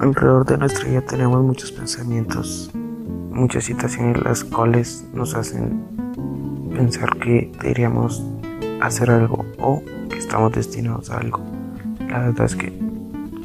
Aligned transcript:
alrededor 0.00 0.46
de 0.46 0.58
nuestra 0.58 0.88
vida 0.88 1.00
tenemos 1.02 1.42
muchos 1.42 1.72
pensamientos, 1.72 2.70
muchas 2.74 3.64
situaciones 3.64 4.22
las 4.22 4.44
cuales 4.44 5.04
nos 5.12 5.34
hacen 5.34 5.82
pensar 6.74 7.16
que 7.18 7.50
deberíamos 7.60 8.24
hacer 8.80 9.10
algo 9.10 9.44
o 9.58 9.82
que 10.08 10.18
estamos 10.18 10.52
destinados 10.52 11.10
a 11.10 11.18
algo. 11.18 11.40
La 12.08 12.20
verdad 12.20 12.46
es 12.46 12.56
que 12.56 12.70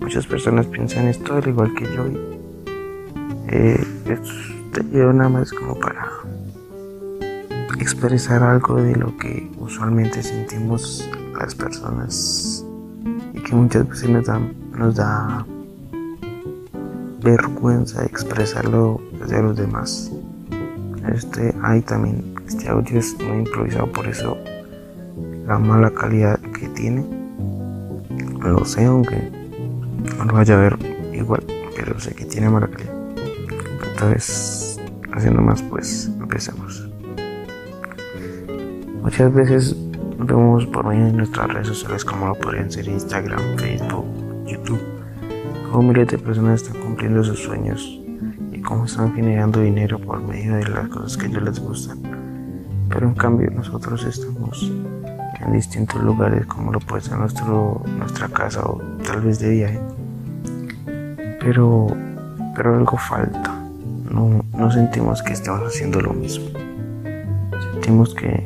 muchas 0.00 0.26
personas 0.26 0.66
piensan 0.66 1.08
esto 1.08 1.34
al 1.34 1.48
igual 1.48 1.72
que 1.74 1.84
yo 1.84 2.06
y 2.06 2.18
eh, 3.48 3.84
yo 4.92 5.12
nada 5.12 5.28
más 5.28 5.52
como 5.52 5.78
para 5.78 6.08
expresar 7.78 8.42
algo 8.42 8.76
de 8.76 8.94
lo 8.94 9.16
que 9.16 9.50
usualmente 9.58 10.22
sentimos 10.22 11.08
las 11.38 11.54
personas 11.54 12.64
y 13.34 13.40
que 13.40 13.54
muchas 13.54 13.88
veces 13.88 14.08
nos 14.08 14.26
da, 14.26 14.40
nos 14.76 14.94
da 14.94 15.44
vergüenza 17.22 18.04
expresarlo 18.04 19.00
hacia 19.22 19.40
los 19.40 19.56
demás. 19.56 20.10
Este, 21.12 21.54
ahí 21.62 21.80
también, 21.82 22.34
este 22.46 22.68
audio 22.68 22.98
es 22.98 23.16
muy 23.20 23.38
improvisado, 23.38 23.90
por 23.90 24.06
eso 24.06 24.36
la 25.46 25.58
mala 25.58 25.90
calidad 25.90 26.38
que 26.58 26.68
tiene. 26.68 27.04
Lo 28.40 28.64
sé, 28.64 28.84
aunque 28.84 29.30
no 30.18 30.24
lo 30.24 30.34
vaya 30.34 30.54
a 30.54 30.58
ver 30.58 30.78
igual, 31.12 31.44
pero 31.76 31.98
sé 31.98 32.14
que 32.14 32.24
tiene 32.24 32.50
mala 32.50 32.68
calidad. 32.68 32.94
Entonces, 33.92 34.80
haciendo 35.12 35.42
más, 35.42 35.62
pues 35.62 36.10
empecemos. 36.20 36.88
Muchas 39.02 39.32
veces 39.34 39.76
vemos 40.18 40.66
por 40.66 40.86
medio 40.86 41.06
de 41.06 41.12
nuestras 41.12 41.48
redes 41.48 41.68
sociales 41.68 42.04
como 42.04 42.28
lo 42.28 42.34
podrían 42.34 42.70
ser 42.70 42.86
Instagram, 42.86 43.40
Facebook, 43.56 44.06
cómo 45.72 45.88
miles 45.88 46.06
de 46.08 46.18
personas 46.18 46.62
están 46.62 46.82
cumpliendo 46.82 47.24
sus 47.24 47.38
sueños 47.40 47.98
y 48.52 48.60
cómo 48.60 48.84
están 48.84 49.14
generando 49.14 49.60
dinero 49.60 49.98
por 49.98 50.22
medio 50.22 50.56
de 50.56 50.68
las 50.68 50.88
cosas 50.88 51.16
que 51.16 51.26
a 51.26 51.28
ellos 51.30 51.42
les 51.42 51.58
gustan. 51.58 51.98
Pero 52.90 53.08
en 53.08 53.14
cambio 53.14 53.50
nosotros 53.50 54.04
estamos 54.04 54.70
en 55.40 55.52
distintos 55.54 56.02
lugares 56.02 56.44
como 56.44 56.72
lo 56.72 56.78
puede 56.78 57.00
ser 57.00 57.16
nuestro, 57.16 57.82
nuestra 57.98 58.28
casa 58.28 58.60
o 58.64 58.82
tal 59.02 59.22
vez 59.22 59.38
de 59.38 59.50
viaje. 59.50 59.80
Pero, 61.40 61.86
pero 62.54 62.76
algo 62.76 62.98
falta. 62.98 63.58
No, 64.10 64.44
no 64.52 64.70
sentimos 64.70 65.22
que 65.22 65.32
estemos 65.32 65.62
haciendo 65.62 66.02
lo 66.02 66.12
mismo. 66.12 66.44
Sentimos 67.72 68.14
que 68.14 68.44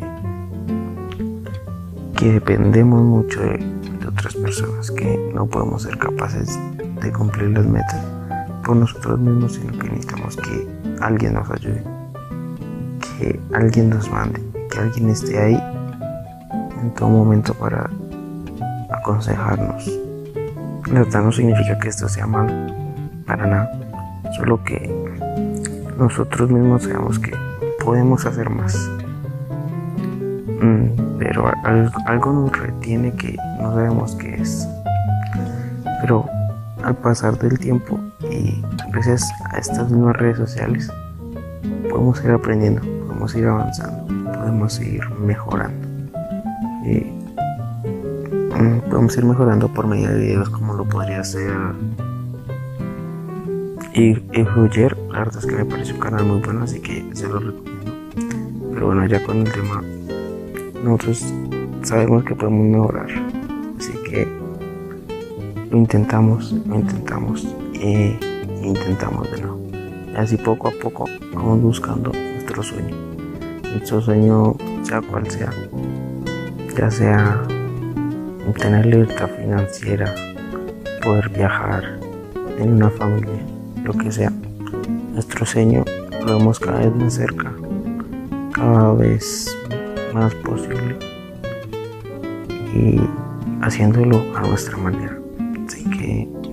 que 2.17 2.33
dependemos 2.33 3.03
mucho 3.03 3.41
de, 3.41 3.77
otras 4.09 4.35
personas, 4.37 4.91
que 4.91 5.31
no 5.35 5.47
podemos 5.47 5.83
ser 5.83 5.99
capaces 5.99 6.59
de 7.01 7.13
cumplir 7.13 7.51
las 7.51 7.67
metas 7.67 8.05
por 8.65 8.77
nosotros 8.77 9.19
mismos, 9.19 9.53
sino 9.55 9.79
que 9.79 9.89
necesitamos 9.89 10.37
que 10.37 10.69
alguien 11.01 11.35
nos 11.35 11.51
ayude, 11.51 11.83
que 13.01 13.41
alguien 13.55 13.91
nos 13.91 14.11
mande, 14.11 14.43
que 14.71 14.79
alguien 14.79 15.11
esté 15.11 15.41
ahí 15.41 15.63
en 16.81 16.91
todo 16.95 17.09
momento 17.09 17.55
para 17.55 17.89
aconsejarnos. 18.91 19.91
La 20.93 21.01
verdad 21.01 21.23
no 21.23 21.33
significa 21.33 21.79
que 21.79 21.89
esto 21.89 22.09
sea 22.09 22.27
malo, 22.27 22.53
para 23.27 23.47
nada, 23.47 23.71
solo 24.37 24.63
que 24.63 24.95
nosotros 25.99 26.51
mismos 26.51 26.83
sabemos 26.83 27.19
que 27.19 27.33
podemos 27.83 28.27
hacer 28.27 28.51
más 28.51 28.91
Mm, 30.61 31.19
pero 31.19 31.53
algo, 32.07 32.33
nos 32.33 32.59
retiene 32.59 33.13
que 33.13 33.37
no 33.61 33.75
sabemos 33.75 34.15
qué 34.17 34.35
es. 34.37 34.69
Pero 36.01 36.27
al 36.87 36.97
pasar 36.97 37.37
del 37.39 37.59
tiempo 37.59 37.99
y 38.31 38.63
gracias 38.93 39.29
a 39.51 39.59
estas 39.59 39.91
nuevas 39.91 40.17
redes 40.17 40.37
sociales, 40.37 40.89
podemos 41.91 42.23
ir 42.25 42.31
aprendiendo, 42.31 42.81
podemos 43.07 43.35
ir 43.35 43.47
avanzando, 43.47 44.07
podemos 44.33 44.81
ir 44.81 45.11
mejorando. 45.19 45.89
Mm, 48.57 48.79
podemos 48.89 49.17
ir 49.17 49.25
mejorando 49.25 49.67
por 49.69 49.89
medio 49.89 50.11
de 50.11 50.19
videos 50.19 50.49
como 50.49 50.75
lo 50.75 50.85
podría 50.85 51.25
ser 51.25 51.53
Influyer. 53.95 54.97
La 55.11 55.21
verdad 55.21 55.39
es 55.39 55.47
que 55.47 55.57
me 55.57 55.65
parece 55.65 55.93
un 55.93 56.01
canal 56.01 56.25
muy 56.25 56.41
bueno, 56.41 56.63
así 56.63 56.79
que 56.79 57.05
se 57.15 57.27
lo 57.27 57.41
recomiendo. 57.41 57.93
Pero 58.73 58.87
bueno, 58.87 59.07
ya 59.07 59.21
con 59.25 59.39
el 59.39 59.51
tema 59.51 59.83
nosotros 60.85 61.35
sabemos 61.83 62.23
que 62.23 62.37
podemos 62.37 62.65
mejorar. 62.65 63.09
Así 63.77 63.93
que 64.09 64.46
lo 65.71 65.79
intentamos, 65.79 66.53
lo 66.53 66.77
intentamos 66.77 67.47
e 67.75 68.19
intentamos 68.63 69.31
de 69.31 69.43
nuevo. 69.43 69.61
Y 70.13 70.17
así 70.17 70.37
poco 70.37 70.69
a 70.69 70.71
poco 70.71 71.07
vamos 71.35 71.61
buscando 71.61 72.13
nuestro 72.13 72.63
sueño. 72.63 72.95
Nuestro 73.73 74.01
sueño, 74.01 74.55
sea 74.83 75.03
cual 75.03 75.31
sea, 75.31 75.53
ya 76.77 76.91
sea 76.91 77.43
tener 78.59 78.87
libertad 78.87 79.29
financiera, 79.29 80.15
poder 81.03 81.29
viajar, 81.31 81.99
en 82.59 82.75
una 82.75 82.89
familia, 82.91 83.43
lo 83.83 83.93
que 83.93 84.11
sea. 84.11 84.33
Nuestro 85.13 85.45
sueño 85.45 85.85
lo 86.25 86.39
vemos 86.39 86.59
cada 86.59 86.81
vez 86.81 86.95
más 86.95 87.15
cerca, 87.15 87.53
cada 88.53 88.93
vez 88.95 89.55
más 90.15 90.35
posible 90.37 90.97
y 92.75 93.01
haciéndolo 93.61 94.23
a 94.37 94.41
nuestra 94.43 94.77
manera 94.77 95.26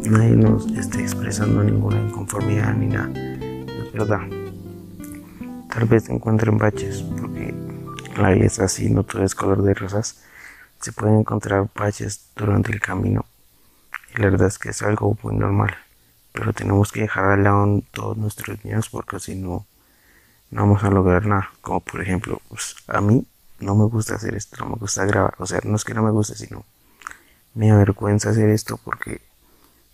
nadie 0.09 0.35
nos 0.35 0.65
esté 0.71 1.01
expresando 1.01 1.63
ninguna 1.63 2.01
inconformidad 2.01 2.73
ni 2.75 2.87
nada. 2.87 3.11
Es 3.11 3.91
verdad. 3.93 4.21
Tal 5.69 5.85
vez 5.85 6.09
encuentren 6.09 6.57
baches 6.57 7.03
porque 7.19 7.53
la 8.17 8.31
vida 8.31 8.45
es 8.45 8.59
así 8.59 8.89
no 8.89 9.03
todo 9.03 9.23
es 9.23 9.33
color 9.33 9.63
de 9.63 9.73
rosas 9.73 10.23
se 10.83 10.91
pueden 10.91 11.19
encontrar 11.19 11.69
baches 11.73 12.25
durante 12.35 12.73
el 12.73 12.81
camino. 12.81 13.25
Y 14.15 14.21
la 14.21 14.29
verdad 14.29 14.47
es 14.47 14.59
que 14.59 14.69
es 14.69 14.81
algo 14.81 15.17
muy 15.23 15.33
normal. 15.33 15.73
Pero 16.33 16.51
tenemos 16.51 16.91
que 16.91 17.01
dejar 17.01 17.25
al 17.25 17.43
lado 17.43 17.81
todos 17.91 18.17
nuestros 18.17 18.63
miedos 18.65 18.89
porque 18.89 19.19
si 19.19 19.35
no 19.35 19.65
no 20.51 20.61
vamos 20.61 20.83
a 20.83 20.89
lograr 20.89 21.25
nada. 21.25 21.51
Como 21.61 21.79
por 21.79 22.01
ejemplo 22.01 22.41
pues, 22.49 22.75
a 22.87 22.99
mí 22.99 23.25
no 23.59 23.75
me 23.75 23.85
gusta 23.85 24.15
hacer 24.15 24.35
esto, 24.35 24.57
no 24.59 24.71
me 24.71 24.75
gusta 24.75 25.05
grabar. 25.05 25.35
O 25.37 25.45
sea, 25.45 25.61
no 25.63 25.77
es 25.77 25.85
que 25.85 25.93
no 25.93 26.03
me 26.03 26.11
guste, 26.11 26.35
sino 26.35 26.65
me 27.53 27.71
avergüenza 27.71 28.31
hacer 28.31 28.49
esto 28.49 28.77
porque 28.83 29.21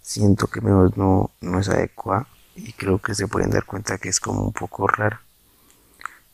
siento 0.10 0.48
que 0.48 0.60
mi 0.60 0.72
voz 0.72 0.98
no, 0.98 1.30
no 1.40 1.60
es 1.60 1.70
adecuada 1.70 2.28
y 2.56 2.74
creo 2.74 2.98
que 2.98 3.14
se 3.14 3.28
pueden 3.28 3.52
dar 3.52 3.66
cuenta 3.66 4.00
que 4.00 4.10
es 4.10 4.20
como 4.20 4.42
un 4.42 4.54
poco 4.54 4.88
raro. 4.88 5.20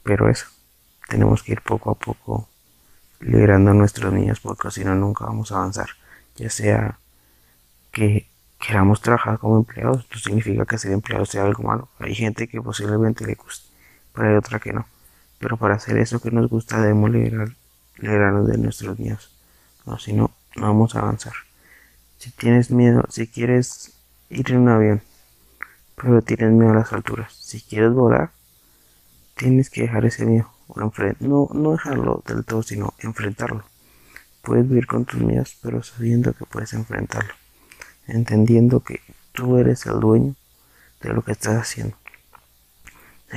Pero 0.02 0.30
eso, 0.30 0.46
tenemos 1.10 1.44
que 1.44 1.52
ir 1.54 1.62
poco 1.62 1.92
a 1.92 1.96
poco 1.96 2.48
liberando 3.20 3.72
a 3.72 3.74
nuestros 3.74 4.14
niños 4.14 4.40
porque 4.40 4.72
si 4.72 4.86
no 4.86 4.96
nunca 4.96 5.26
vamos 5.26 5.52
a 5.52 5.58
avanzar. 5.58 5.90
Ya 6.38 6.50
sea 6.50 7.00
que 7.92 8.30
queramos 8.66 9.02
trabajar 9.02 9.40
como 9.40 9.58
empleados, 9.58 10.08
no 10.10 10.20
significa 10.20 10.66
que 10.66 10.78
ser 10.78 10.94
empleado 10.94 11.26
sea 11.26 11.44
algo 11.44 11.64
malo. 11.64 11.90
Hay 12.00 12.16
gente 12.16 12.48
que 12.48 12.62
posiblemente 12.62 13.26
le 13.26 13.36
guste, 13.36 13.68
pero 14.14 14.30
hay 14.30 14.36
otra 14.36 14.60
que 14.60 14.72
no. 14.72 14.88
Pero 15.38 15.58
para 15.58 15.76
hacer 15.76 15.98
eso 15.98 16.22
que 16.22 16.32
nos 16.32 16.50
gusta 16.50 16.80
debemos 16.80 17.12
liberar, 17.12 17.50
liberarnos 17.98 18.48
de 18.48 18.58
nuestros 18.58 18.98
miedos. 19.00 19.36
No, 19.86 20.00
si 20.00 20.14
no, 20.14 20.32
no 20.56 20.68
vamos 20.68 20.96
a 20.96 21.00
avanzar. 21.00 21.34
Si 22.26 22.32
tienes 22.32 22.72
miedo, 22.72 23.04
si 23.10 23.28
quieres 23.28 23.94
ir 24.32 24.52
en 24.52 24.62
un 24.62 24.70
avión, 24.70 25.02
pero 25.96 26.24
tienes 26.24 26.52
miedo 26.54 26.72
a 26.72 26.74
las 26.74 26.92
alturas, 26.92 27.32
si 27.36 27.62
quieres 27.62 27.94
volar, 27.94 28.32
tienes 29.36 29.70
que 29.70 29.82
dejar 29.82 30.06
ese 30.06 30.26
miedo. 30.26 30.50
No, 31.20 31.50
no 31.54 31.72
dejarlo 31.74 32.24
del 32.26 32.44
todo, 32.44 32.64
sino 32.64 32.96
enfrentarlo. 32.98 33.64
Puedes 34.42 34.68
vivir 34.68 34.88
con 34.88 35.06
tus 35.06 35.22
miedos, 35.22 35.56
pero 35.62 35.84
sabiendo 35.84 36.34
que 36.34 36.46
puedes 36.46 36.74
enfrentarlo. 36.74 37.36
Entendiendo 38.08 38.80
que 38.80 39.02
tú 39.32 39.58
eres 39.58 39.86
el 39.86 40.00
dueño 40.00 40.34
de 41.02 41.14
lo 41.14 41.22
que 41.22 41.34
estás 41.34 41.62
haciendo 41.62 41.96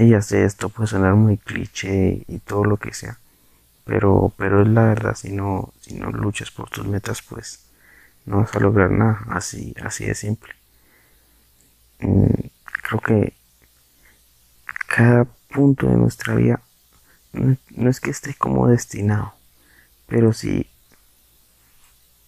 ya 0.06 0.22
sé, 0.22 0.44
esto 0.44 0.70
puede 0.70 0.86
sonar 0.86 1.14
muy 1.14 1.36
cliché 1.36 2.22
y 2.28 2.38
todo 2.38 2.64
lo 2.64 2.76
que 2.76 2.94
sea, 2.94 3.18
pero, 3.84 4.32
pero 4.36 4.62
es 4.62 4.68
la 4.68 4.84
verdad, 4.84 5.16
si 5.16 5.32
no, 5.32 5.72
si 5.80 5.94
no 5.94 6.10
luchas 6.10 6.50
por 6.50 6.70
tus 6.70 6.86
metas, 6.86 7.20
pues 7.22 7.67
no 8.28 8.38
vas 8.38 8.54
a 8.54 8.60
lograr 8.60 8.90
nada, 8.90 9.24
así, 9.30 9.74
así 9.82 10.06
de 10.06 10.14
simple. 10.14 10.54
Mm, 12.00 12.48
creo 12.82 13.00
que 13.00 13.34
cada 14.86 15.24
punto 15.24 15.88
de 15.88 15.96
nuestra 15.96 16.34
vida 16.34 16.60
no, 17.32 17.90
es 17.90 18.00
que 18.00 18.10
esté 18.10 18.34
como 18.34 18.68
destinado, 18.68 19.34
pero 20.06 20.32
sí, 20.32 20.68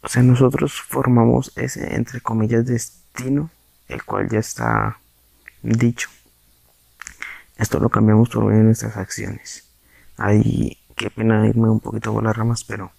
o 0.03 0.09
sea, 0.09 0.23
nosotros 0.23 0.81
formamos 0.81 1.53
ese, 1.57 1.95
entre 1.95 2.21
comillas, 2.21 2.67
destino, 2.67 3.51
el 3.89 4.05
cual 4.05 4.29
ya 4.29 4.39
está 4.39 4.99
dicho 5.63 6.09
esto 7.61 7.79
lo 7.79 7.91
cambiamos 7.91 8.31
por 8.31 8.45
medio 8.45 8.61
de 8.61 8.65
nuestras 8.65 8.97
acciones. 8.97 9.69
Hay, 10.17 10.79
qué 10.97 11.11
pena 11.11 11.47
irme 11.47 11.69
un 11.69 11.81
poquito 11.81 12.11
por 12.11 12.25
las 12.25 12.35
ramas, 12.35 12.65
pero 12.65 12.91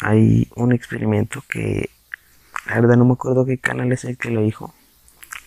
hay 0.00 0.46
un 0.56 0.72
experimento 0.72 1.42
que, 1.48 1.88
la 2.66 2.80
verdad 2.80 2.96
no 2.96 3.04
me 3.04 3.14
acuerdo 3.14 3.44
qué 3.44 3.58
canal 3.58 3.92
es 3.92 4.04
el 4.04 4.16
que 4.16 4.30
lo 4.30 4.42
dijo, 4.42 4.74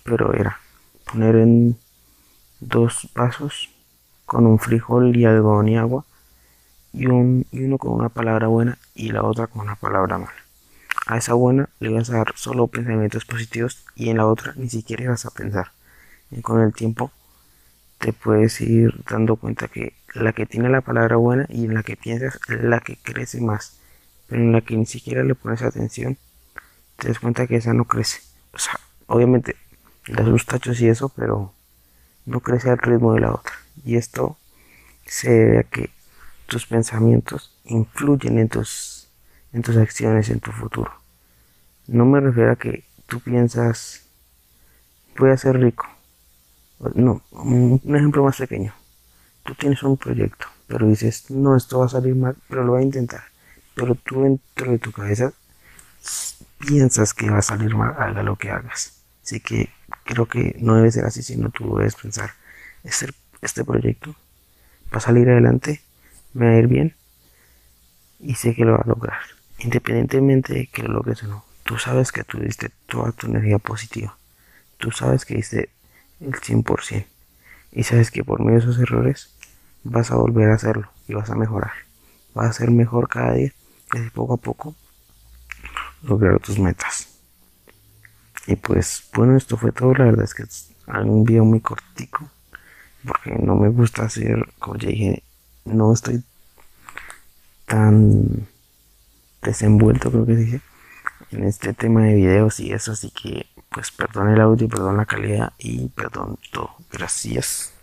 pero 0.04 0.34
era 0.34 0.60
poner 1.06 1.36
en 1.36 1.78
dos 2.60 3.10
vasos 3.16 3.70
con 4.26 4.46
un 4.46 4.60
frijol 4.60 5.16
y 5.16 5.26
algodón 5.26 5.68
y 5.70 5.78
agua 5.78 6.06
y, 6.92 7.06
un, 7.06 7.46
y 7.52 7.64
uno 7.64 7.78
con 7.78 7.94
una 7.94 8.10
palabra 8.10 8.48
buena 8.48 8.78
y 8.94 9.12
la 9.12 9.24
otra 9.24 9.48
con 9.48 9.62
una 9.62 9.76
palabra 9.76 10.18
mala. 10.18 10.34
A 11.08 11.18
esa 11.18 11.34
buena 11.34 11.70
le 11.80 11.94
vas 11.94 12.10
a 12.10 12.18
dar 12.18 12.34
solo 12.36 12.68
pensamientos 12.68 13.26
positivos 13.26 13.86
y 13.96 14.10
en 14.10 14.18
la 14.18 14.26
otra 14.26 14.54
ni 14.56 14.70
siquiera 14.70 15.04
ibas 15.04 15.26
a 15.26 15.32
pensar. 15.32 15.72
Y 16.32 16.42
con 16.42 16.62
el 16.62 16.74
tiempo 16.74 17.12
te 18.00 18.12
puedes 18.12 18.60
ir 18.62 19.04
dando 19.10 19.36
cuenta 19.36 19.68
que 19.68 19.94
la 20.14 20.34
que 20.34 20.46
tiene 20.46 20.70
la 20.70 20.82
palabra 20.82 21.18
buena 21.18 21.46
y 21.50 21.66
en 21.66 21.76
la 21.76 21.84
que 21.84 21.96
piensas 21.96 22.40
es 22.50 22.62
la 22.64 22.80
que 22.80 22.98
crece 22.98 23.40
más, 23.42 23.80
pero 24.28 24.42
en 24.42 24.52
la 24.52 24.62
que 24.62 24.76
ni 24.76 24.86
siquiera 24.86 25.24
le 25.24 25.36
pones 25.36 25.62
atención, 25.62 26.18
te 26.98 27.08
das 27.08 27.20
cuenta 27.20 27.48
que 27.48 27.58
esa 27.58 27.74
no 27.74 27.86
crece. 27.86 28.22
O 28.54 28.60
sea, 28.60 28.80
obviamente 29.08 29.56
le 30.08 30.40
tachos 30.46 30.80
y 30.82 30.88
eso, 30.88 31.10
pero 31.10 31.54
no 32.26 32.40
crece 32.40 32.70
al 32.70 32.78
ritmo 32.78 33.14
de 33.14 33.22
la 33.22 33.34
otra. 33.34 33.54
Y 33.84 33.96
esto 33.98 34.38
se 35.06 35.30
debe 35.30 35.60
a 35.60 35.64
que 35.64 35.90
tus 36.48 36.66
pensamientos 36.66 37.56
influyen 37.66 38.40
en 38.40 38.50
tus, 38.50 39.10
en 39.54 39.62
tus 39.62 39.78
acciones, 39.78 40.30
en 40.30 40.40
tu 40.40 40.52
futuro. 40.52 40.92
No 41.88 42.06
me 42.06 42.20
refiero 42.20 42.52
a 42.52 42.56
que 42.56 42.84
tú 43.08 43.20
piensas, 43.20 44.04
voy 45.18 45.32
a 45.32 45.38
ser 45.38 45.60
rico. 45.60 45.88
No, 46.94 47.22
un 47.32 47.82
ejemplo 47.96 48.24
más 48.24 48.38
pequeño. 48.38 48.74
Tú 49.44 49.54
tienes 49.56 49.82
un 49.84 49.98
proyecto, 49.98 50.48
pero 50.68 50.88
dices, 50.88 51.30
no, 51.30 51.56
esto 51.56 51.80
va 51.80 51.86
a 51.86 51.90
salir 51.90 52.16
mal, 52.16 52.36
pero 52.50 52.64
lo 52.64 52.74
voy 52.74 52.82
a 52.82 52.86
intentar. 52.86 53.24
Pero 53.76 53.96
tú 53.96 54.24
dentro 54.24 54.72
de 54.72 54.80
tu 54.80 54.92
cabeza 54.92 55.34
piensas 56.66 57.14
que 57.14 57.30
va 57.30 57.40
a 57.40 57.42
salir 57.42 57.76
mal, 57.76 57.96
haga 57.98 58.24
lo 58.24 58.36
que 58.36 58.52
hagas. 58.52 59.04
Así 59.24 59.40
que 59.40 59.70
creo 60.04 60.26
que 60.28 60.56
no 60.60 60.76
debe 60.76 60.92
ser 60.92 61.06
así, 61.06 61.24
sino 61.24 61.50
tú 61.50 61.78
debes 61.78 61.96
pensar, 61.96 62.32
este, 62.84 63.08
este 63.42 63.64
proyecto 63.64 64.16
va 64.94 64.98
a 64.98 65.00
salir 65.00 65.30
adelante, 65.30 65.82
me 66.34 66.48
va 66.48 66.52
a 66.52 66.60
ir 66.60 66.68
bien 66.68 66.96
y 68.20 68.36
sé 68.36 68.56
que 68.56 68.66
lo 68.66 68.74
va 68.74 68.84
a 68.84 68.88
lograr. 68.88 69.20
Independientemente 69.60 70.54
de 70.54 70.68
que 70.68 70.84
lo 70.84 70.94
logres 70.94 71.24
o 71.24 71.28
no, 71.28 71.46
tú 71.64 71.78
sabes 71.78 72.12
que 72.12 72.24
tú 72.24 72.40
diste 72.40 72.70
toda 72.88 73.12
tu 73.12 73.28
energía 73.28 73.58
positiva. 73.58 74.18
Tú 74.78 74.92
sabes 74.92 75.26
que 75.26 75.36
diste 75.36 75.70
el 76.20 76.34
100%. 76.34 77.06
Y 77.72 77.84
sabes 77.84 78.12
que 78.12 78.24
por 78.24 78.40
medio 78.42 78.60
de 78.60 78.66
esos 78.66 78.80
errores 78.80 79.34
vas 79.84 80.12
a 80.12 80.16
volver 80.16 80.50
a 80.50 80.56
hacerlo 80.56 80.90
y 81.08 81.14
vas 81.14 81.30
a 81.30 81.36
mejorar. 81.36 81.74
Vas 82.34 82.50
a 82.50 82.54
ser 82.54 82.72
mejor 82.72 83.08
cada 83.10 83.34
día 83.34 83.52
y 83.94 84.10
poco 84.10 84.34
a 84.34 84.38
poco 84.38 84.76
lograr 86.06 86.40
tus 86.40 86.60
metas. 86.60 87.10
Y 88.48 88.56
pues 88.56 89.10
bueno, 89.16 89.36
esto 89.36 89.58
fue 89.58 89.72
todo. 89.72 89.94
La 89.94 90.06
verdad 90.06 90.24
es 90.24 90.34
que 90.34 90.44
es 90.44 90.72
un 90.88 91.24
video 91.24 91.46
muy 91.46 91.60
cortico. 91.60 92.30
Porque 93.06 93.32
no 93.36 93.56
me 93.56 93.70
gusta 93.70 94.04
hacer, 94.04 94.52
como 94.58 94.78
ya 94.78 94.90
dije, 94.90 95.24
no 95.66 95.94
estoy 95.94 96.24
tan 97.66 98.48
desenvuelto, 99.44 100.10
creo 100.10 100.26
que 100.26 100.36
dije, 100.36 100.62
en 101.32 101.44
este 101.44 101.74
tema 101.74 102.04
de 102.04 102.16
videos 102.16 102.60
y 102.60 102.72
eso. 102.72 102.94
Así 102.94 103.12
que 103.12 103.46
pues 103.70 103.92
perdón 103.92 104.30
el 104.30 104.42
audio, 104.42 104.68
perdón 104.70 104.98
la 104.98 105.06
calidad 105.06 105.54
y 105.60 105.90
perdón 105.90 106.40
todo. 106.52 106.72
Gracias. 106.92 107.75